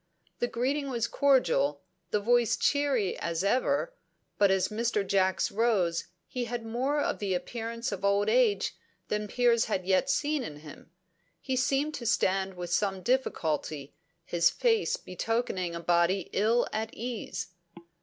[0.39, 3.93] The greeting was cordial, the voice cheery as ever,
[4.39, 5.05] but as Mr.
[5.05, 8.75] Jacks rose he had more of the appearance of old age
[9.09, 10.89] than Piers had yet seen in him;
[11.39, 13.93] he seemed to stand with some difficulty,
[14.25, 17.49] his face betokening a body ill at ease.